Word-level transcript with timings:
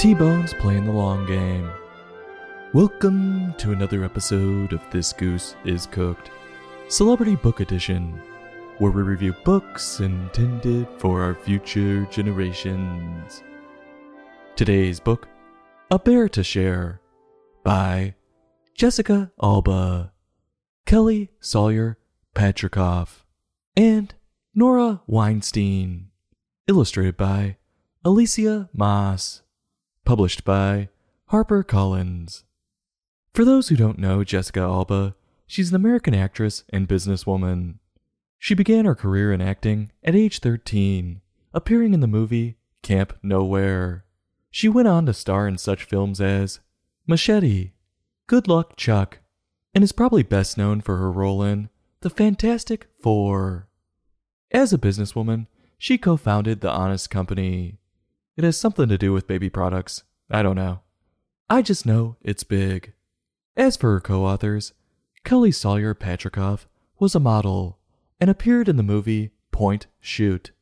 T 0.00 0.14
Bone's 0.14 0.54
playing 0.54 0.86
the 0.86 0.92
long 0.92 1.26
game. 1.26 1.70
Welcome 2.72 3.52
to 3.58 3.72
another 3.72 4.02
episode 4.02 4.72
of 4.72 4.80
This 4.90 5.12
Goose 5.12 5.56
is 5.66 5.84
Cooked, 5.84 6.30
Celebrity 6.88 7.36
Book 7.36 7.60
Edition, 7.60 8.18
where 8.78 8.92
we 8.92 9.02
review 9.02 9.34
books 9.44 10.00
intended 10.00 10.88
for 10.96 11.20
our 11.20 11.34
future 11.34 12.06
generations. 12.06 13.42
Today's 14.56 14.98
book, 15.00 15.28
A 15.90 15.98
Bear 15.98 16.30
to 16.30 16.42
Share, 16.42 17.02
by 17.62 18.14
Jessica 18.74 19.30
Alba, 19.42 20.12
Kelly 20.86 21.28
Sawyer 21.40 21.98
Patricof, 22.34 23.26
and 23.76 24.14
Norah 24.54 25.02
Weinstein. 25.06 26.06
Illustrated 26.66 27.18
by 27.18 27.58
Alicia 28.02 28.70
Moss. 28.72 29.42
Published 30.04 30.44
by 30.44 30.88
HarperCollins. 31.30 32.42
For 33.32 33.44
those 33.44 33.68
who 33.68 33.76
don't 33.76 33.98
know 33.98 34.24
Jessica 34.24 34.60
Alba, 34.60 35.14
she's 35.46 35.70
an 35.70 35.76
American 35.76 36.14
actress 36.14 36.64
and 36.70 36.88
businesswoman. 36.88 37.76
She 38.38 38.54
began 38.54 38.86
her 38.86 38.94
career 38.94 39.32
in 39.32 39.40
acting 39.40 39.92
at 40.02 40.16
age 40.16 40.40
13, 40.40 41.20
appearing 41.52 41.94
in 41.94 42.00
the 42.00 42.06
movie 42.06 42.56
Camp 42.82 43.16
Nowhere. 43.22 44.04
She 44.50 44.68
went 44.68 44.88
on 44.88 45.06
to 45.06 45.14
star 45.14 45.46
in 45.46 45.58
such 45.58 45.84
films 45.84 46.20
as 46.20 46.60
Machete, 47.06 47.72
Good 48.26 48.48
Luck 48.48 48.76
Chuck, 48.76 49.18
and 49.74 49.84
is 49.84 49.92
probably 49.92 50.22
best 50.22 50.58
known 50.58 50.80
for 50.80 50.96
her 50.96 51.12
role 51.12 51.42
in 51.42 51.68
The 52.00 52.10
Fantastic 52.10 52.88
Four. 53.00 53.68
As 54.50 54.72
a 54.72 54.78
businesswoman, 54.78 55.46
she 55.78 55.98
co 55.98 56.16
founded 56.16 56.60
The 56.60 56.70
Honest 56.70 57.10
Company. 57.10 57.78
It 58.40 58.44
has 58.44 58.56
something 58.56 58.88
to 58.88 58.96
do 58.96 59.12
with 59.12 59.26
baby 59.26 59.50
products. 59.50 60.02
I 60.30 60.42
don't 60.42 60.56
know. 60.56 60.80
I 61.50 61.60
just 61.60 61.84
know 61.84 62.16
it's 62.22 62.42
big. 62.42 62.94
As 63.54 63.76
for 63.76 63.92
her 63.92 64.00
co 64.00 64.24
authors, 64.24 64.72
Kelly 65.24 65.52
Sawyer 65.52 65.94
Patricof 65.94 66.66
was 66.98 67.14
a 67.14 67.20
model 67.20 67.78
and 68.18 68.30
appeared 68.30 68.66
in 68.66 68.76
the 68.78 68.82
movie 68.82 69.32
Point 69.50 69.88
Shoot. 70.00 70.52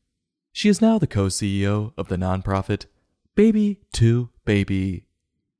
She 0.52 0.68
is 0.68 0.80
now 0.80 0.98
the 0.98 1.06
co 1.06 1.26
CEO 1.26 1.92
of 1.96 2.08
the 2.08 2.16
nonprofit 2.16 2.86
Baby 3.36 3.78
to 3.92 4.30
Baby, 4.44 5.06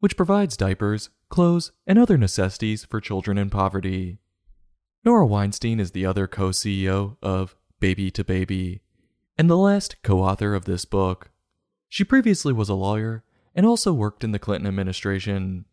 which 0.01 0.17
provides 0.17 0.57
diapers, 0.57 1.11
clothes, 1.29 1.71
and 1.87 2.01
other 2.01 2.19
necessities 2.19 2.85
for 2.85 3.01
children 3.01 3.39
in 3.39 3.49
poverty. 3.49 4.19
Norah 5.05 5.25
Weinstein 5.25 5.79
is 5.79 5.93
the 5.93 6.05
other 6.05 6.27
co 6.27 6.49
CEO 6.49 7.17
of 7.23 7.55
Baby 7.79 8.11
to 8.11 8.25
Baby 8.25 8.81
and 9.39 9.49
the 9.49 9.57
last 9.57 10.03
co 10.03 10.21
author 10.21 10.57
of 10.57 10.65
this 10.65 10.85
book. 10.85 11.31
She 11.89 12.05
previously 12.05 12.53
was 12.53 12.69
a 12.69 12.75
lawyer 12.75 13.25
and 13.55 13.65
also 13.65 13.93
worked 13.93 14.23
in 14.23 14.33
the 14.33 14.39
Clinton 14.39 14.69
administration. 14.69 15.65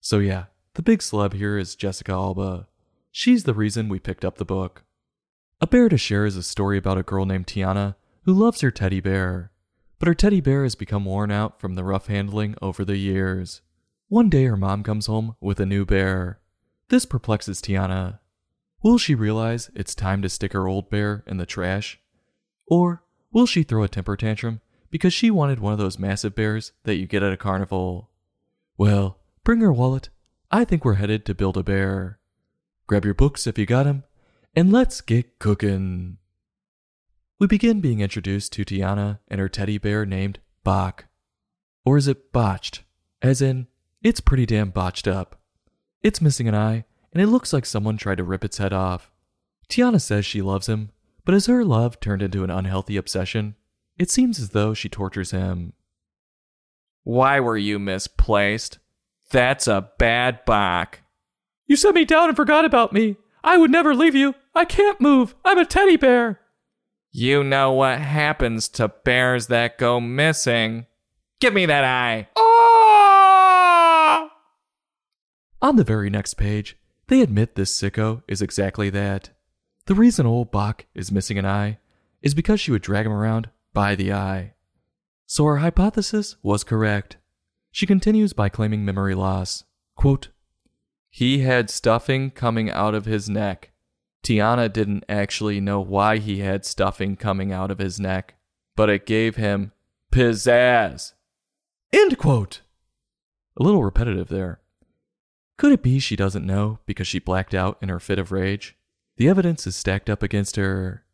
So, 0.00 0.18
yeah, 0.18 0.44
the 0.74 0.82
big 0.82 0.98
celeb 1.00 1.34
here 1.34 1.56
is 1.56 1.76
Jessica 1.76 2.12
Alba. 2.12 2.66
She's 3.10 3.44
the 3.44 3.54
reason 3.54 3.88
we 3.88 3.98
picked 3.98 4.24
up 4.24 4.36
the 4.36 4.44
book. 4.44 4.84
A 5.60 5.66
Bear 5.66 5.88
to 5.88 5.96
Share 5.96 6.26
is 6.26 6.36
a 6.36 6.42
story 6.42 6.76
about 6.76 6.98
a 6.98 7.02
girl 7.02 7.24
named 7.24 7.46
Tiana 7.46 7.94
who 8.24 8.34
loves 8.34 8.60
her 8.60 8.70
teddy 8.70 9.00
bear, 9.00 9.52
but 9.98 10.08
her 10.08 10.14
teddy 10.14 10.40
bear 10.40 10.64
has 10.64 10.74
become 10.74 11.06
worn 11.06 11.30
out 11.30 11.60
from 11.60 11.76
the 11.76 11.84
rough 11.84 12.08
handling 12.08 12.56
over 12.60 12.84
the 12.84 12.98
years. 12.98 13.62
One 14.08 14.28
day, 14.28 14.44
her 14.44 14.56
mom 14.56 14.82
comes 14.82 15.06
home 15.06 15.36
with 15.40 15.58
a 15.60 15.66
new 15.66 15.86
bear. 15.86 16.40
This 16.90 17.06
perplexes 17.06 17.62
Tiana. 17.62 18.18
Will 18.82 18.98
she 18.98 19.14
realize 19.14 19.70
it's 19.74 19.94
time 19.94 20.20
to 20.22 20.28
stick 20.28 20.52
her 20.52 20.68
old 20.68 20.90
bear 20.90 21.24
in 21.26 21.38
the 21.38 21.46
trash? 21.46 21.98
Or 22.66 23.02
will 23.32 23.46
she 23.46 23.62
throw 23.62 23.82
a 23.82 23.88
temper 23.88 24.16
tantrum 24.16 24.60
because 24.90 25.12
she 25.12 25.30
wanted 25.30 25.58
one 25.60 25.72
of 25.72 25.78
those 25.78 25.98
massive 25.98 26.34
bears 26.34 26.72
that 26.84 26.96
you 26.96 27.06
get 27.06 27.22
at 27.22 27.32
a 27.32 27.36
carnival? 27.36 28.10
Well, 28.76 29.18
bring 29.44 29.60
her 29.60 29.72
wallet. 29.72 30.10
I 30.50 30.64
think 30.64 30.84
we're 30.84 30.94
headed 30.94 31.24
to 31.26 31.34
build 31.34 31.56
a 31.56 31.62
bear. 31.62 32.18
Grab 32.86 33.04
your 33.04 33.14
books 33.14 33.46
if 33.46 33.58
you 33.58 33.66
got 33.66 33.86
'em, 33.86 34.04
and 34.54 34.72
let's 34.72 35.00
get 35.00 35.38
cookin'. 35.38 36.18
We 37.38 37.46
begin 37.46 37.80
being 37.80 38.00
introduced 38.00 38.52
to 38.54 38.64
Tiana 38.64 39.18
and 39.28 39.40
her 39.40 39.48
teddy 39.48 39.78
bear 39.78 40.06
named 40.06 40.38
Bach. 40.64 41.06
Or 41.84 41.96
is 41.96 42.08
it 42.08 42.32
botched? 42.32 42.82
As 43.20 43.42
in, 43.42 43.66
it's 44.02 44.20
pretty 44.20 44.46
damn 44.46 44.70
botched 44.70 45.06
up. 45.06 45.40
It's 46.02 46.20
missing 46.20 46.48
an 46.48 46.54
eye, 46.54 46.84
and 47.12 47.22
it 47.22 47.26
looks 47.26 47.52
like 47.52 47.66
someone 47.66 47.96
tried 47.96 48.18
to 48.18 48.24
rip 48.24 48.44
its 48.44 48.58
head 48.58 48.72
off. 48.72 49.10
Tiana 49.68 50.00
says 50.00 50.24
she 50.24 50.42
loves 50.42 50.68
him, 50.68 50.90
but 51.24 51.34
as 51.34 51.46
her 51.46 51.64
love 51.64 51.98
turned 51.98 52.22
into 52.22 52.44
an 52.44 52.50
unhealthy 52.50 52.96
obsession, 52.96 53.56
it 53.98 54.10
seems 54.10 54.38
as 54.38 54.50
though 54.50 54.74
she 54.74 54.88
tortures 54.88 55.30
him. 55.30 55.72
Why 57.04 57.40
were 57.40 57.56
you 57.56 57.78
misplaced? 57.78 58.78
That's 59.30 59.66
a 59.66 59.90
bad 59.98 60.44
Bach. 60.44 61.00
You 61.66 61.76
set 61.76 61.94
me 61.94 62.04
down 62.04 62.28
and 62.28 62.36
forgot 62.36 62.64
about 62.64 62.92
me. 62.92 63.16
I 63.42 63.56
would 63.56 63.70
never 63.70 63.94
leave 63.94 64.14
you. 64.14 64.34
I 64.54 64.64
can't 64.64 65.00
move. 65.00 65.34
I'm 65.44 65.58
a 65.58 65.64
teddy 65.64 65.96
bear. 65.96 66.40
You 67.10 67.42
know 67.42 67.72
what 67.72 68.00
happens 68.00 68.68
to 68.70 68.88
bears 68.88 69.46
that 69.46 69.78
go 69.78 70.00
missing. 70.00 70.86
Give 71.40 71.54
me 71.54 71.66
that 71.66 71.84
eye. 71.84 72.28
Oh! 72.36 74.28
On 75.62 75.76
the 75.76 75.84
very 75.84 76.10
next 76.10 76.34
page, 76.34 76.76
they 77.08 77.20
admit 77.20 77.54
this 77.54 77.76
sicko 77.76 78.22
is 78.28 78.42
exactly 78.42 78.90
that. 78.90 79.30
The 79.86 79.94
reason 79.94 80.26
old 80.26 80.50
Bach 80.50 80.86
is 80.94 81.12
missing 81.12 81.38
an 81.38 81.46
eye 81.46 81.78
is 82.20 82.34
because 82.34 82.60
she 82.60 82.72
would 82.72 82.82
drag 82.82 83.06
him 83.06 83.12
around 83.12 83.48
by 83.76 83.94
the 83.94 84.10
eye. 84.10 84.54
So 85.26 85.44
her 85.44 85.58
hypothesis 85.58 86.36
was 86.42 86.64
correct. 86.64 87.18
She 87.70 87.84
continues 87.84 88.32
by 88.32 88.48
claiming 88.48 88.86
memory 88.86 89.14
loss. 89.14 89.64
Quote, 89.96 90.28
He 91.10 91.40
had 91.40 91.68
stuffing 91.68 92.30
coming 92.30 92.70
out 92.70 92.94
of 92.94 93.04
his 93.04 93.28
neck. 93.28 93.72
Tiana 94.24 94.72
didn't 94.72 95.04
actually 95.10 95.60
know 95.60 95.78
why 95.78 96.16
he 96.16 96.38
had 96.38 96.64
stuffing 96.64 97.16
coming 97.16 97.52
out 97.52 97.70
of 97.70 97.78
his 97.78 98.00
neck, 98.00 98.36
but 98.76 98.88
it 98.88 99.04
gave 99.04 99.36
him 99.36 99.72
pizzazz. 100.10 101.12
End 101.92 102.16
quote. 102.16 102.62
A 103.58 103.62
little 103.62 103.84
repetitive 103.84 104.28
there. 104.28 104.60
Could 105.58 105.72
it 105.72 105.82
be 105.82 105.98
she 105.98 106.16
doesn't 106.16 106.46
know 106.46 106.78
because 106.86 107.06
she 107.06 107.18
blacked 107.18 107.52
out 107.52 107.76
in 107.82 107.90
her 107.90 108.00
fit 108.00 108.18
of 108.18 108.32
rage? 108.32 108.74
The 109.18 109.28
evidence 109.28 109.66
is 109.66 109.76
stacked 109.76 110.08
up 110.08 110.22
against 110.22 110.56
her. 110.56 111.04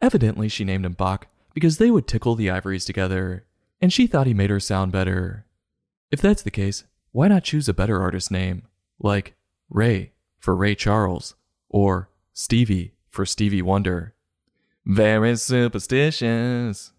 Evidently, 0.00 0.48
she 0.48 0.64
named 0.64 0.86
him 0.86 0.94
Bach 0.94 1.26
because 1.58 1.78
they 1.78 1.90
would 1.90 2.06
tickle 2.06 2.36
the 2.36 2.48
ivories 2.48 2.84
together, 2.84 3.44
and 3.80 3.92
she 3.92 4.06
thought 4.06 4.28
he 4.28 4.32
made 4.32 4.48
her 4.48 4.60
sound 4.60 4.92
better. 4.92 5.44
If 6.08 6.20
that's 6.20 6.42
the 6.42 6.52
case, 6.52 6.84
why 7.10 7.26
not 7.26 7.42
choose 7.42 7.68
a 7.68 7.74
better 7.74 8.00
artist 8.00 8.30
name, 8.30 8.62
like 9.00 9.34
Ray 9.68 10.12
for 10.38 10.54
Ray 10.54 10.76
Charles, 10.76 11.34
or 11.68 12.10
Stevie 12.32 12.94
for 13.08 13.26
Stevie 13.26 13.60
Wonder? 13.60 14.14
Very 14.86 15.34
superstitious. 15.34 16.92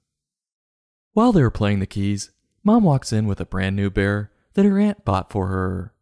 While 1.13 1.31
they 1.31 1.41
were 1.41 1.49
playing 1.49 1.79
the 1.79 1.85
keys, 1.85 2.31
Mom 2.61 2.83
walks 2.83 3.13
in 3.13 3.27
with 3.27 3.39
a 3.39 3.45
brand 3.45 3.77
new 3.77 3.89
bear 3.89 4.29
that 4.55 4.65
her 4.65 4.77
aunt 4.77 5.05
bought 5.05 5.31
for 5.31 5.47
her. 5.47 5.93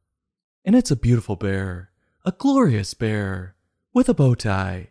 And 0.66 0.76
it's 0.76 0.90
a 0.90 0.96
beautiful 0.96 1.36
bear, 1.36 1.92
a 2.26 2.32
glorious 2.32 2.96
bear 2.96 3.54
with 3.94 4.10
a 4.10 4.16
bow 4.16 4.34
tie. 4.34 4.90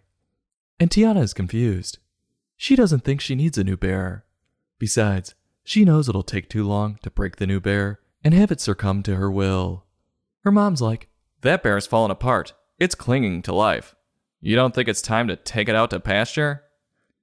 And 0.79 0.89
Tiana 0.89 1.25
is 1.25 1.35
confused. 1.35 1.99
She 2.57 2.77
doesn't 2.77 3.05
think 3.05 3.21
she 3.21 3.35
needs 3.35 3.59
a 3.59 3.65
new 3.65 3.77
bear. 3.77 4.25
Besides, 4.79 5.35
she 5.65 5.85
knows 5.85 6.09
it'll 6.09 6.23
take 6.23 6.49
too 6.49 6.65
long 6.65 6.99
to 7.03 7.11
break 7.11 7.37
the 7.37 7.47
new 7.47 7.61
bear 7.61 8.01
and 8.25 8.33
have 8.35 8.51
it 8.51 8.61
succumb 8.61 9.03
to 9.05 9.17
her 9.17 9.31
will. 9.31 9.85
Her 10.45 10.51
mom's 10.51 10.81
like, 10.81 11.09
That 11.43 11.63
bear's 11.63 11.87
fallen 11.87 12.11
apart. 12.11 12.55
It's 12.79 12.95
clinging 12.95 13.43
to 13.43 13.55
life. 13.55 13.95
You 14.41 14.55
don't 14.55 14.75
think 14.75 14.89
it's 14.89 15.03
time 15.03 15.29
to 15.29 15.37
take 15.37 15.69
it 15.69 15.75
out 15.75 15.91
to 15.91 16.01
pasture? 16.01 16.63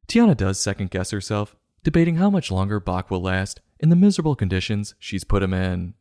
Tiana 0.08 0.36
does 0.36 0.60
second 0.60 0.92
guess 0.92 1.12
herself, 1.12 1.56
debating 1.84 2.16
how 2.16 2.30
much 2.30 2.52
longer 2.52 2.80
Bach 2.80 3.10
will 3.10 3.22
last 3.22 3.62
in 3.80 3.90
the 3.90 3.96
miserable 3.96 4.36
conditions 4.36 4.96
she's 5.00 5.24
put 5.24 5.44
him 5.44 5.54
in. 5.54 5.94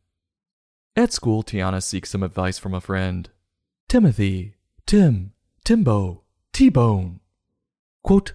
At 0.95 1.13
school, 1.13 1.43
Tiana 1.43 1.81
seeks 1.81 2.11
some 2.11 2.23
advice 2.23 2.59
from 2.59 2.73
a 2.73 2.81
friend. 2.81 3.29
Timothy, 3.87 4.55
Tim, 4.85 5.33
Timbo, 5.63 6.23
T 6.51 6.69
Bone. 6.69 7.19
Quote 8.03 8.33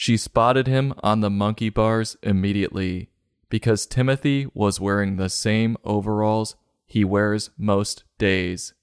She 0.00 0.16
spotted 0.16 0.68
him 0.68 0.94
on 1.02 1.22
the 1.22 1.28
monkey 1.28 1.70
bars 1.70 2.16
immediately 2.22 3.10
because 3.48 3.84
Timothy 3.84 4.46
was 4.54 4.78
wearing 4.78 5.16
the 5.16 5.28
same 5.28 5.76
overalls 5.82 6.54
he 6.86 7.04
wears 7.04 7.50
most 7.58 8.04
days. 8.16 8.74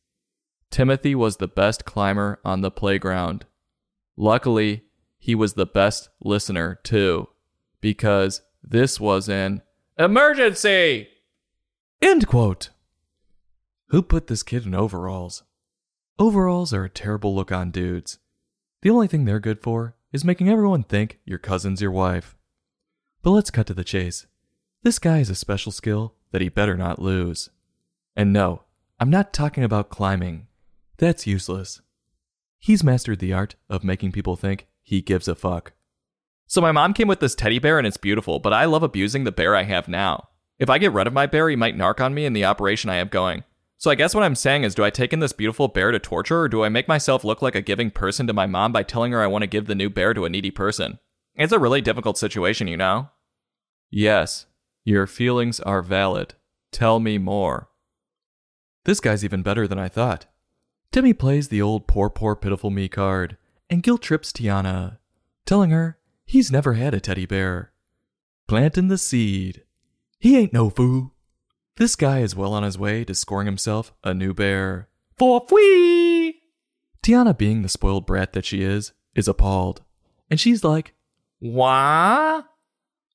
Timothy 0.70 1.16
was 1.16 1.38
the 1.38 1.48
best 1.48 1.86
climber 1.86 2.42
on 2.44 2.60
the 2.60 2.70
playground. 2.70 3.46
Luckily, 4.18 4.84
he 5.18 5.36
was 5.36 5.54
the 5.54 5.66
best 5.66 6.10
listener 6.20 6.82
too, 6.84 7.30
because 7.80 8.42
this 8.62 9.00
was 9.00 9.30
an 9.30 9.62
emergency! 9.98 11.08
End 12.02 12.28
quote. 12.28 12.72
Who 13.88 14.02
put 14.02 14.28
this 14.28 14.44
kid 14.44 14.66
in 14.66 14.76
overalls? 14.76 15.44
Overalls 16.20 16.74
are 16.74 16.84
a 16.84 16.90
terrible 16.90 17.34
look 17.34 17.54
on 17.54 17.72
dudes. 17.72 18.20
The 18.82 18.90
only 18.90 19.08
thing 19.08 19.24
they're 19.24 19.40
good 19.40 19.62
for 19.62 19.96
is 20.16 20.24
making 20.24 20.48
everyone 20.48 20.82
think 20.82 21.20
your 21.26 21.38
cousin's 21.38 21.82
your 21.82 21.92
wife. 21.92 22.38
But 23.22 23.32
let's 23.32 23.52
cut 23.52 23.68
to 23.68 23.74
the 23.74 23.84
chase. 23.84 24.28
This 24.82 24.98
guy 24.98 25.18
has 25.18 25.30
a 25.30 25.36
special 25.36 25.74
skill 25.74 26.16
that 26.32 26.42
he 26.42 26.48
better 26.48 26.78
not 26.78 27.02
lose. 27.02 27.50
And 28.16 28.32
no, 28.32 28.62
I'm 28.98 29.10
not 29.10 29.34
talking 29.34 29.66
about 29.66 29.90
climbing. 29.90 30.48
That's 30.98 31.28
useless. 31.28 31.82
He's 32.60 32.82
mastered 32.82 33.20
the 33.20 33.34
art 33.34 33.56
of 33.70 33.84
making 33.84 34.14
people 34.14 34.38
think 34.38 34.68
he 34.82 35.02
gives 35.02 35.28
a 35.28 35.36
fuck. 35.36 35.74
So 36.48 36.62
my 36.62 36.72
mom 36.72 36.94
came 36.94 37.10
with 37.10 37.20
this 37.20 37.36
teddy 37.36 37.60
bear 37.60 37.78
and 37.78 37.86
it's 37.86 37.98
beautiful, 37.98 38.40
but 38.40 38.54
I 38.54 38.64
love 38.64 38.84
abusing 38.84 39.26
the 39.26 39.34
bear 39.34 39.54
I 39.54 39.64
have 39.64 39.90
now. 39.90 40.30
If 40.58 40.70
I 40.70 40.78
get 40.78 40.94
rid 40.94 41.08
of 41.08 41.14
my 41.14 41.26
bear, 41.26 41.50
he 41.50 41.58
might 41.58 41.76
narc 41.78 42.00
on 42.00 42.14
me 42.14 42.24
in 42.24 42.32
the 42.32 42.46
operation 42.46 42.90
I 42.90 42.96
have 42.96 43.10
going. 43.10 43.44
So 43.86 43.92
I 43.92 43.94
guess 43.94 44.16
what 44.16 44.24
I'm 44.24 44.34
saying 44.34 44.64
is 44.64 44.74
do 44.74 44.84
I 44.84 44.90
take 44.90 45.14
in 45.14 45.20
this 45.20 45.32
beautiful 45.32 45.68
bear 45.68 45.92
to 45.92 46.00
torture 46.00 46.40
or 46.40 46.50
do 46.50 46.64
I 46.64 46.70
make 46.70 46.88
myself 46.88 47.24
look 47.24 47.44
like 47.44 47.54
a 47.54 47.62
giving 47.62 47.92
person 47.92 48.26
to 48.26 48.34
my 48.34 48.48
mom 48.48 48.72
by 48.72 48.82
telling 48.82 49.12
her 49.12 49.22
I 49.22 49.28
want 49.28 49.44
to 49.44 49.48
give 49.48 49.68
the 49.68 49.76
new 49.76 49.92
bear 49.92 50.12
to 50.16 50.26
a 50.26 50.30
needy 50.32 50.50
person? 50.50 50.98
It's 51.36 51.54
a 51.54 51.60
really 51.60 51.82
difficult 51.82 52.18
situation, 52.18 52.68
you 52.68 52.78
know? 52.78 53.10
Yes, 53.92 54.48
your 54.86 55.06
feelings 55.06 55.60
are 55.60 55.84
valid. 55.84 56.34
Tell 56.72 57.00
me 57.00 57.20
more. 57.20 57.70
This 58.86 59.00
guy's 59.00 59.24
even 59.24 59.44
better 59.44 59.68
than 59.68 59.78
I 59.78 59.88
thought. 59.88 60.26
Timmy 60.92 61.14
plays 61.14 61.50
the 61.50 61.62
old 61.62 61.86
poor, 61.86 62.10
poor, 62.10 62.36
pitiful 62.36 62.72
me 62.72 62.88
card 62.88 63.38
and 63.70 63.84
guilt 63.84 64.02
trips 64.02 64.32
Tiana, 64.32 64.98
telling 65.46 65.70
her 65.70 66.00
he's 66.26 66.52
never 66.52 66.74
had 66.74 66.96
a 66.96 67.00
teddy 67.00 67.28
bear. 67.28 67.72
Planting 68.48 68.88
the 68.88 68.98
seed. 68.98 69.62
He 70.18 70.36
ain't 70.40 70.54
no 70.54 70.72
fool. 70.72 71.15
This 71.78 71.98
guy 71.98 72.20
is 72.20 72.38
well 72.38 72.54
on 72.54 72.64
his 72.64 72.78
way 72.78 73.04
to 73.04 73.14
scoring 73.14 73.48
himself 73.48 73.94
a 74.02 74.14
new 74.14 74.34
bear. 74.34 74.88
For 75.18 75.46
free! 75.46 76.42
Tiana, 77.04 77.38
being 77.38 77.64
the 77.64 77.70
spoiled 77.70 78.06
brat 78.06 78.32
that 78.32 78.46
she 78.46 78.62
is, 78.62 78.94
is 79.14 79.28
appalled. 79.28 79.82
And 80.30 80.40
she's 80.40 80.64
like, 80.64 80.94
Why? 81.40 82.44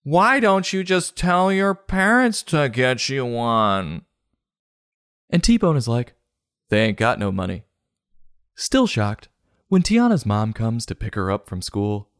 Why 0.02 0.40
don't 0.40 0.72
you 0.74 0.84
just 0.84 1.16
tell 1.16 1.50
your 1.50 1.74
parents 1.74 2.42
to 2.44 2.68
get 2.68 3.08
you 3.08 3.24
one? 3.24 4.02
And 5.30 5.42
T 5.42 5.56
Bone 5.56 5.78
is 5.78 5.88
like, 5.88 6.12
They 6.68 6.82
ain't 6.84 6.98
got 6.98 7.18
no 7.18 7.32
money. 7.32 7.64
Still 8.56 8.86
shocked, 8.86 9.28
when 9.68 9.82
Tiana's 9.82 10.26
mom 10.26 10.52
comes 10.52 10.84
to 10.84 10.94
pick 10.94 11.14
her 11.14 11.30
up 11.30 11.48
from 11.48 11.62
school, 11.62 12.10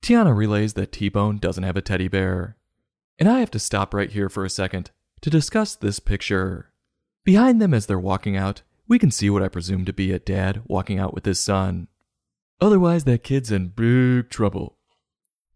Tiana 0.00 0.36
relays 0.36 0.74
that 0.74 0.92
T 0.92 1.08
Bone 1.08 1.38
doesn't 1.38 1.64
have 1.64 1.76
a 1.76 1.82
teddy 1.82 2.06
bear. 2.06 2.56
And 3.18 3.28
I 3.28 3.40
have 3.40 3.50
to 3.50 3.58
stop 3.58 3.92
right 3.92 4.12
here 4.12 4.28
for 4.28 4.44
a 4.44 4.50
second 4.50 4.92
to 5.20 5.30
discuss 5.30 5.74
this 5.74 6.00
picture. 6.00 6.70
Behind 7.24 7.60
them 7.60 7.74
as 7.74 7.86
they're 7.86 7.98
walking 7.98 8.36
out, 8.36 8.62
we 8.86 8.98
can 8.98 9.10
see 9.10 9.28
what 9.28 9.42
I 9.42 9.48
presume 9.48 9.84
to 9.84 9.92
be 9.92 10.12
a 10.12 10.18
dad 10.18 10.62
walking 10.66 10.98
out 10.98 11.14
with 11.14 11.26
his 11.26 11.38
son. 11.38 11.88
Otherwise, 12.60 13.04
that 13.04 13.22
kid's 13.22 13.52
in 13.52 13.68
big 13.68 14.30
trouble. 14.30 14.76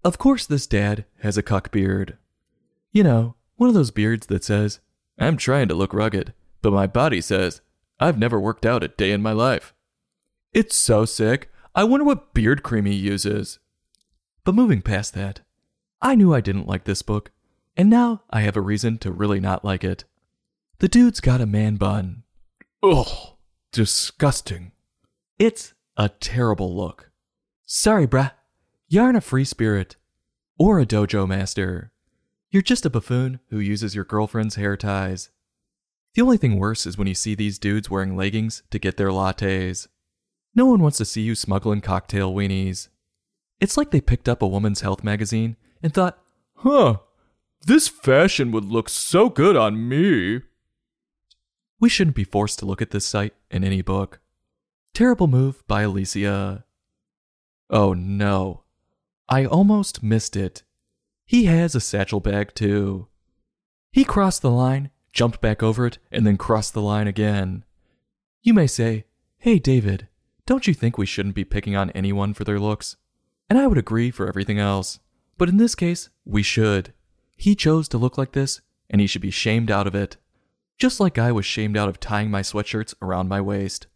Of 0.05 0.19
course, 0.19 0.47
this 0.47 0.67
dad 0.67 1.05
has 1.21 1.39
a 1.39 1.43
cuck 1.43 1.71
beard. 1.71 2.19
You 2.93 3.05
know, 3.05 3.37
one 3.57 3.69
of 3.69 3.75
those 3.75 3.91
beards 3.91 4.27
that 4.27 4.45
says, 4.45 4.81
I'm 5.19 5.37
trying 5.37 5.69
to 5.69 5.75
look 5.75 5.95
rugged, 5.95 6.35
but 6.61 6.73
my 6.73 6.87
body 6.87 7.21
says, 7.21 7.61
I've 7.99 8.19
never 8.19 8.39
worked 8.39 8.67
out 8.67 8.83
a 8.83 8.89
day 8.89 9.13
in 9.13 9.23
my 9.23 9.33
life. 9.33 9.75
It's 10.53 10.77
so 10.77 11.05
sick. 11.05 11.51
I 11.75 11.85
wonder 11.85 12.05
what 12.05 12.35
beard 12.35 12.63
cream 12.63 12.85
he 12.85 12.95
uses. 12.95 13.59
But 14.45 14.55
moving 14.55 14.83
past 14.83 15.15
that, 15.15 15.41
I 16.03 16.17
knew 16.17 16.35
I 16.35 16.41
didn't 16.41 16.67
like 16.67 16.85
this 16.85 17.03
book, 17.03 17.31
and 17.77 17.89
now 17.91 18.23
I 18.31 18.43
have 18.43 18.57
a 18.57 18.61
reason 18.61 18.99
to 18.99 19.13
really 19.13 19.41
not 19.41 19.65
like 19.65 19.85
it. 19.85 20.05
The 20.79 20.89
dude's 20.89 21.21
got 21.21 21.41
a 21.41 21.47
man 21.47 21.77
bun. 21.77 22.25
Ugh, 22.83 23.37
disgusting. 23.73 24.73
It's 25.39 25.75
a 25.97 26.09
terrible 26.09 26.77
look. 26.77 27.11
Sorry, 27.67 28.07
bruh. 28.07 28.33
You 28.89 29.01
aren't 29.01 29.17
a 29.17 29.23
free 29.23 29.45
spirit 29.45 29.97
or 30.59 30.79
a 30.79 30.87
dojo 30.87 31.27
master. 31.27 31.93
You're 32.51 32.63
just 32.63 32.85
a 32.85 32.91
buffoon 32.91 33.41
who 33.49 33.59
uses 33.59 33.95
your 33.95 34.05
girlfriend's 34.05 34.57
hair 34.57 34.77
ties. 34.77 35.31
The 36.15 36.23
only 36.23 36.37
thing 36.37 36.59
worse 36.59 36.85
is 36.85 36.99
when 36.99 37.07
you 37.07 37.15
see 37.15 37.35
these 37.35 37.59
dudes 37.59 37.89
wearing 37.89 38.17
leggings 38.17 38.63
to 38.71 38.79
get 38.79 38.99
their 38.99 39.09
lattes. 39.09 39.89
No 40.55 40.67
one 40.67 40.83
wants 40.83 40.99
to 40.99 41.07
see 41.07 41.23
you 41.23 41.35
smuggling 41.35 41.81
cocktail 41.81 42.35
weenies. 42.35 42.89
It's 43.59 43.79
like 43.79 43.91
they 43.91 44.03
picked 44.03 44.29
up 44.29 44.43
a 44.43 44.47
woman's 44.47 44.83
health 44.83 45.03
magazine 45.03 45.57
and 45.83 45.95
thought, 45.95 46.19
huh, 46.57 46.99
this 47.67 47.89
fashion 47.89 48.51
would 48.53 48.65
look 48.65 48.89
so 48.89 49.29
good 49.29 49.57
on 49.57 49.89
me. 49.89 50.43
We 51.81 51.89
shouldn't 51.89 52.17
be 52.17 52.25
forced 52.25 52.59
to 52.61 52.67
look 52.67 52.81
at 52.83 52.91
this 52.91 53.07
sight 53.07 53.35
in 53.51 53.65
any 53.65 53.83
book. 53.83 54.21
Terrible 54.95 55.27
move 55.27 55.67
by 55.67 55.83
Alicia. 55.83 56.65
Oh 57.71 57.95
no. 57.95 58.63
I 59.29 59.45
almost 59.45 60.03
missed 60.03 60.37
it. 60.37 60.63
He 61.25 61.47
has 61.47 61.75
a 61.75 61.81
satchel 61.81 62.21
bag 62.21 62.55
too. 62.55 63.09
He 63.91 64.05
crossed 64.05 64.43
the 64.43 64.51
line, 64.51 64.91
jumped 65.13 65.41
back 65.41 65.63
over 65.63 65.87
it, 65.87 65.99
and 66.11 66.27
then 66.27 66.37
crossed 66.37 66.75
the 66.75 66.83
line 66.83 67.07
again. 67.07 67.65
You 68.43 68.55
may 68.55 68.67
say, 68.67 69.07
Hey 69.39 69.59
David, 69.59 70.09
don't 70.47 70.67
you 70.67 70.75
think 70.75 70.99
we 70.99 71.07
shouldn't 71.07 71.35
be 71.35 71.45
picking 71.45 71.77
on 71.77 71.91
anyone 71.91 72.35
for 72.35 72.45
their 72.45 72.61
looks? 72.61 72.97
And 73.49 73.59
I 73.59 73.67
would 73.67 73.79
agree 73.79 74.11
for 74.11 74.29
everything 74.29 74.59
else. 74.59 74.99
But 75.39 75.49
in 75.49 75.57
this 75.57 75.75
case, 75.75 76.11
we 76.25 76.43
should. 76.43 76.93
He 77.43 77.57
chose 77.57 77.89
to 77.89 77.99
look 77.99 78.17
like 78.17 78.31
this, 78.31 78.61
and 78.89 79.01
he 79.01 79.09
should 79.09 79.21
be 79.21 79.33
shamed 79.33 79.69
out 79.69 79.89
of 79.89 79.97
it. 79.97 80.17
Just 80.79 81.01
like 81.01 81.19
I 81.19 81.33
was 81.33 81.45
shamed 81.45 81.77
out 81.77 81.89
of 81.89 81.99
tying 81.99 82.31
my 82.31 82.41
sweatshirts 82.41 82.95
around 83.03 83.29
my 83.29 83.41
waist. 83.41 83.89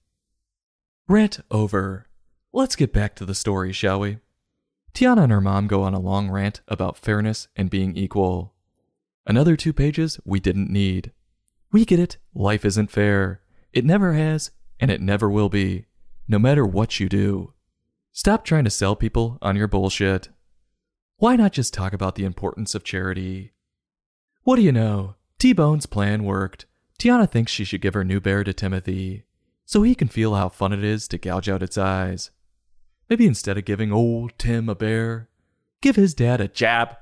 Rant 1.07 1.39
over. 1.49 2.09
Let's 2.53 2.75
get 2.75 2.93
back 2.93 3.15
to 3.15 3.25
the 3.25 3.37
story, 3.37 3.73
shall 3.73 4.01
we? 4.01 4.19
Tiana 4.95 5.23
and 5.23 5.31
her 5.31 5.41
mom 5.41 5.69
go 5.69 5.85
on 5.85 5.95
a 5.95 6.01
long 6.01 6.29
rant 6.29 6.61
about 6.67 6.99
fairness 6.99 7.47
and 7.55 7.71
being 7.71 7.97
equal. 7.97 8.53
Another 9.29 9.55
two 9.55 9.73
pages 9.73 10.19
we 10.25 10.41
didn't 10.41 10.69
need. 10.69 11.13
We 11.71 11.85
get 11.85 12.01
it, 12.01 12.17
life 12.35 12.65
isn't 12.65 12.91
fair. 12.91 13.43
It 13.73 13.85
never 13.85 14.15
has, 14.15 14.51
and 14.81 14.91
it 14.91 15.01
never 15.01 15.31
will 15.31 15.51
be 15.51 15.87
no 16.27 16.41
matter 16.41 16.67
what 16.67 16.99
you 16.99 17.09
do. 17.09 17.53
Stop 18.13 18.45
trying 18.45 18.65
to 18.65 18.71
sell 18.71 18.97
people 18.97 19.39
on 19.41 19.55
your 19.55 19.69
bullshit. 19.69 20.31
Why 21.19 21.35
not 21.35 21.53
just 21.53 21.73
talk 21.73 21.95
about 21.95 22.15
the 22.15 22.25
importance 22.25 22.75
of 22.75 22.85
charity? 22.85 23.53
What 24.43 24.57
do 24.57 24.63
you 24.63 24.73
know? 24.73 25.15
T 25.39 25.55
Bone's 25.55 25.87
plan 25.87 26.25
worked. 26.25 26.67
Tiana 26.99 27.31
thinks 27.31 27.53
she 27.53 27.65
should 27.65 27.81
give 27.81 27.95
her 27.95 28.05
new 28.05 28.21
bear 28.21 28.45
to 28.45 28.53
Timothy, 28.53 29.25
so 29.65 29.83
he 29.83 29.95
can 29.95 30.09
feel 30.09 30.35
how 30.35 30.51
fun 30.51 30.73
it 30.73 30.85
is 30.85 31.09
to 31.09 31.19
gouge 31.19 31.49
out 31.49 31.63
its 31.63 31.79
eyes. 31.79 32.31
Maybe 33.09 33.27
instead 33.27 33.57
of 33.57 33.65
giving 33.65 33.93
old 33.93 34.39
Tim 34.39 34.69
a 34.69 34.75
bear, 34.75 35.31
give 35.81 35.97
his 35.97 36.13
dad 36.13 36.41
a 36.41 36.49
jab. 36.49 36.97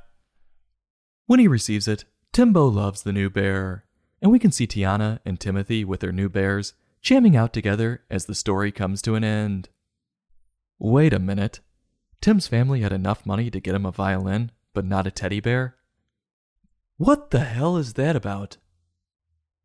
When 1.26 1.40
he 1.40 1.48
receives 1.48 1.88
it, 1.88 2.04
Timbo 2.32 2.66
loves 2.66 3.02
the 3.02 3.12
new 3.12 3.30
bear, 3.30 3.84
and 4.22 4.30
we 4.30 4.38
can 4.38 4.52
see 4.52 4.66
Tiana 4.66 5.18
and 5.24 5.40
Timothy 5.40 5.84
with 5.84 6.00
their 6.00 6.12
new 6.12 6.28
bears 6.28 6.74
jamming 7.00 7.36
out 7.36 7.52
together 7.52 8.02
as 8.08 8.26
the 8.26 8.34
story 8.34 8.70
comes 8.70 9.02
to 9.02 9.16
an 9.16 9.24
end. 9.24 9.68
Wait 10.78 11.12
a 11.12 11.18
minute. 11.18 11.60
Tim's 12.24 12.46
family 12.46 12.80
had 12.80 12.94
enough 12.94 13.26
money 13.26 13.50
to 13.50 13.60
get 13.60 13.74
him 13.74 13.84
a 13.84 13.92
violin, 13.92 14.50
but 14.72 14.86
not 14.86 15.06
a 15.06 15.10
teddy 15.10 15.40
bear? 15.40 15.76
What 16.96 17.32
the 17.32 17.40
hell 17.40 17.76
is 17.76 17.92
that 17.92 18.16
about? 18.16 18.56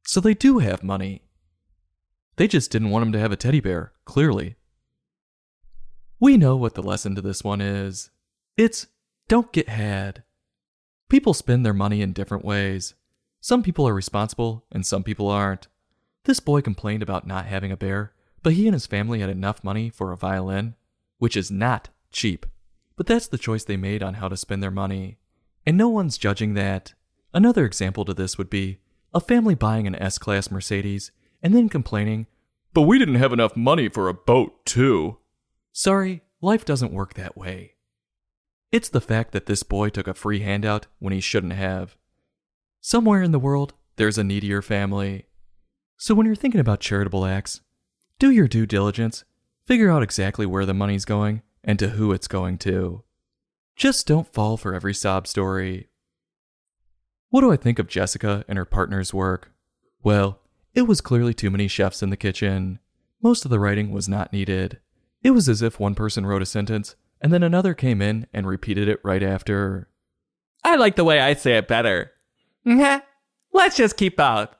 So 0.05 0.19
they 0.19 0.33
do 0.33 0.59
have 0.59 0.83
money. 0.83 1.21
They 2.35 2.49
just 2.49 2.69
didn't 2.69 2.89
want 2.89 3.05
him 3.05 3.13
to 3.13 3.19
have 3.19 3.31
a 3.31 3.37
teddy 3.37 3.61
bear, 3.61 3.93
clearly. 4.03 4.57
We 6.19 6.35
know 6.35 6.57
what 6.57 6.73
the 6.73 6.83
lesson 6.83 7.15
to 7.15 7.21
this 7.21 7.45
one 7.45 7.61
is. 7.61 8.09
It's 8.57 8.87
don't 9.29 9.53
get 9.53 9.69
had. 9.69 10.23
People 11.07 11.33
spend 11.33 11.65
their 11.65 11.73
money 11.73 12.01
in 12.01 12.11
different 12.11 12.43
ways. 12.43 12.93
Some 13.39 13.63
people 13.63 13.87
are 13.87 13.93
responsible 13.93 14.65
and 14.69 14.85
some 14.85 15.03
people 15.03 15.29
aren't. 15.29 15.69
This 16.25 16.41
boy 16.41 16.59
complained 16.59 17.03
about 17.03 17.25
not 17.25 17.45
having 17.45 17.71
a 17.71 17.77
bear, 17.77 18.11
but 18.43 18.51
he 18.51 18.67
and 18.67 18.73
his 18.73 18.85
family 18.85 19.21
had 19.21 19.29
enough 19.29 19.63
money 19.63 19.89
for 19.89 20.11
a 20.11 20.17
violin, 20.17 20.75
which 21.19 21.37
is 21.37 21.49
not 21.49 21.87
cheap. 22.11 22.45
But 22.95 23.07
that's 23.07 23.27
the 23.27 23.37
choice 23.37 23.63
they 23.63 23.77
made 23.77 24.03
on 24.03 24.15
how 24.15 24.27
to 24.27 24.37
spend 24.37 24.61
their 24.61 24.71
money. 24.71 25.17
And 25.65 25.77
no 25.77 25.89
one's 25.89 26.17
judging 26.17 26.53
that. 26.55 26.93
Another 27.33 27.65
example 27.65 28.05
to 28.05 28.13
this 28.13 28.37
would 28.37 28.49
be 28.49 28.79
a 29.13 29.19
family 29.19 29.55
buying 29.55 29.87
an 29.87 29.95
S 29.95 30.17
Class 30.17 30.51
Mercedes 30.51 31.11
and 31.41 31.53
then 31.53 31.69
complaining, 31.69 32.27
But 32.73 32.81
we 32.81 32.99
didn't 32.99 33.15
have 33.15 33.33
enough 33.33 33.55
money 33.55 33.89
for 33.89 34.07
a 34.07 34.13
boat, 34.13 34.65
too. 34.65 35.17
Sorry, 35.71 36.21
life 36.41 36.65
doesn't 36.65 36.93
work 36.93 37.13
that 37.13 37.37
way. 37.37 37.75
It's 38.71 38.89
the 38.89 39.01
fact 39.01 39.31
that 39.31 39.47
this 39.47 39.63
boy 39.63 39.89
took 39.89 40.07
a 40.07 40.13
free 40.13 40.41
handout 40.41 40.87
when 40.99 41.13
he 41.13 41.19
shouldn't 41.19 41.53
have. 41.53 41.97
Somewhere 42.81 43.23
in 43.23 43.31
the 43.31 43.39
world, 43.39 43.73
there's 43.95 44.17
a 44.17 44.23
needier 44.23 44.61
family. 44.61 45.25
So 45.97 46.13
when 46.13 46.25
you're 46.25 46.35
thinking 46.35 46.61
about 46.61 46.79
charitable 46.79 47.25
acts, 47.25 47.61
do 48.19 48.29
your 48.29 48.47
due 48.47 48.65
diligence, 48.65 49.23
figure 49.65 49.89
out 49.89 50.03
exactly 50.03 50.45
where 50.45 50.65
the 50.65 50.73
money's 50.73 51.05
going 51.05 51.41
and 51.63 51.77
to 51.79 51.89
who 51.89 52.11
it's 52.11 52.27
going 52.27 52.57
to. 52.59 53.03
Just 53.75 54.07
don't 54.07 54.31
fall 54.33 54.57
for 54.57 54.73
every 54.73 54.93
sob 54.93 55.27
story. 55.27 55.87
What 57.29 57.41
do 57.41 57.51
I 57.51 57.57
think 57.57 57.79
of 57.79 57.87
Jessica 57.87 58.43
and 58.47 58.57
her 58.57 58.65
partner's 58.65 59.13
work? 59.13 59.51
Well, 60.03 60.39
it 60.73 60.83
was 60.83 61.01
clearly 61.01 61.33
too 61.33 61.49
many 61.49 61.67
chefs 61.67 62.01
in 62.01 62.09
the 62.09 62.17
kitchen. 62.17 62.79
Most 63.21 63.45
of 63.45 63.51
the 63.51 63.59
writing 63.59 63.91
was 63.91 64.09
not 64.09 64.33
needed. 64.33 64.79
It 65.21 65.31
was 65.31 65.49
as 65.49 65.61
if 65.61 65.79
one 65.79 65.95
person 65.95 66.25
wrote 66.25 66.41
a 66.41 66.45
sentence 66.45 66.95
and 67.21 67.33
then 67.33 67.43
another 67.43 67.73
came 67.73 68.01
in 68.01 68.27
and 68.33 68.47
repeated 68.47 68.87
it 68.87 69.01
right 69.03 69.21
after. 69.21 69.89
I 70.63 70.75
like 70.77 70.95
the 70.95 71.03
way 71.03 71.19
I 71.19 71.33
say 71.33 71.57
it 71.57 71.67
better. 71.67 72.11
Let's 73.51 73.75
just 73.75 73.97
keep 73.97 74.19
out. 74.19 74.55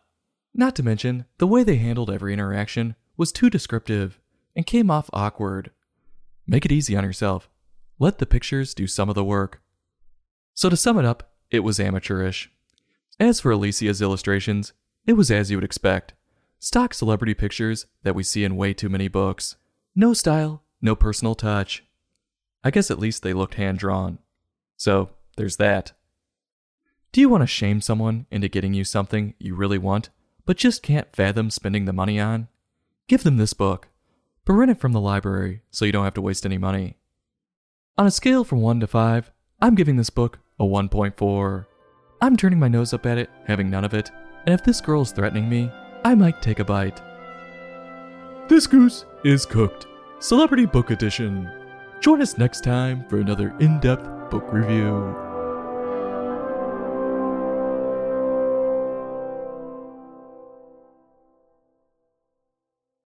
Not 0.54 0.76
to 0.76 0.84
mention, 0.84 1.26
the 1.38 1.48
way 1.48 1.64
they 1.64 1.78
handled 1.78 2.10
every 2.10 2.34
interaction 2.34 2.96
was 3.16 3.32
too 3.32 3.50
descriptive 3.50 4.20
and 4.56 4.66
came 4.66 4.92
off 4.92 5.10
awkward. 5.14 5.72
Make 6.50 6.66
it 6.66 6.72
easy 6.72 6.96
on 6.96 7.04
yourself. 7.04 7.48
Let 8.00 8.18
the 8.18 8.26
pictures 8.26 8.74
do 8.74 8.88
some 8.88 9.08
of 9.08 9.14
the 9.14 9.24
work. 9.24 9.62
So 10.56 10.68
to 10.68 10.76
sum 10.76 10.98
it 10.98 11.06
up, 11.06 11.32
it 11.52 11.60
was 11.60 11.80
amateurish. 11.80 12.52
As 13.20 13.40
for 13.40 13.52
Alicia's 13.52 14.02
illustrations, 14.02 14.74
it 15.06 15.14
was 15.14 15.30
as 15.30 15.52
you 15.52 15.58
would 15.58 15.64
expect 15.64 16.14
stock 16.58 16.96
celebrity 16.96 17.36
pictures 17.36 17.86
that 18.02 18.16
we 18.16 18.24
see 18.24 18.44
in 18.44 18.58
way 18.58 18.74
too 18.74 18.90
many 18.90 19.08
books. 19.08 19.58
No 19.96 20.14
style, 20.14 20.64
no 20.82 20.96
personal 20.96 21.36
touch. 21.36 21.84
I 22.64 22.72
guess 22.72 22.90
at 22.90 23.00
least 23.00 23.22
they 23.22 23.34
looked 23.34 23.54
hand 23.54 23.78
drawn. 23.78 24.18
So, 24.76 25.12
there's 25.38 25.58
that. 25.58 25.94
Do 27.12 27.22
you 27.22 27.30
want 27.30 27.44
to 27.44 27.48
shame 27.48 27.80
someone 27.80 28.26
into 28.32 28.50
getting 28.50 28.74
you 28.74 28.84
something 28.84 29.36
you 29.38 29.54
really 29.54 29.78
want, 29.78 30.10
but 30.48 30.58
just 30.58 30.82
can't 30.82 31.16
fathom 31.16 31.52
spending 31.52 31.86
the 31.86 31.94
money 31.94 32.20
on? 32.20 32.48
Give 33.08 33.24
them 33.24 33.38
this 33.38 33.54
book, 33.54 33.88
but 34.50 34.56
rent 34.56 34.72
it 34.72 34.80
from 34.80 34.94
the 34.94 35.00
library 35.00 35.62
so 35.70 35.86
you 35.86 35.92
don't 35.92 36.06
have 36.06 36.16
to 36.16 36.22
waste 36.22 36.44
any 36.44 36.58
money. 36.58 36.98
On 38.00 38.08
a 38.08 38.12
scale 38.12 38.44
from 38.44 38.62
1 38.62 38.80
to 38.80 38.88
5, 38.88 39.32
I'm 39.62 39.76
giving 39.76 39.96
this 39.96 40.10
book 40.10 40.40
a 40.60 40.64
1.4. 40.64 41.68
I'm 42.20 42.36
turning 42.36 42.58
my 42.58 42.68
nose 42.68 42.92
up 42.92 43.06
at 43.06 43.20
it, 43.20 43.30
having 43.46 43.70
none 43.70 43.86
of 43.86 43.94
it, 43.94 44.10
and 44.48 44.56
if 44.56 44.64
this 44.64 44.82
girl 44.82 45.04
is 45.04 45.12
threatening 45.12 45.48
me, 45.48 45.72
I 46.04 46.16
might 46.16 46.42
take 46.42 46.58
a 46.58 46.66
bite. 46.66 47.00
This 48.50 48.66
goose 48.66 49.06
is 49.24 49.46
cooked. 49.46 49.86
Celebrity 50.18 50.66
Book 50.66 50.90
Edition. 50.90 51.48
Join 52.02 52.20
us 52.20 52.40
next 52.40 52.64
time 52.64 53.06
for 53.08 53.20
another 53.20 53.56
in 53.60 53.80
depth 53.80 54.32
book 54.32 54.52
review. 54.52 55.29